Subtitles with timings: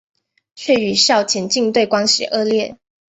[0.55, 2.75] 却与校田径队关系恶劣。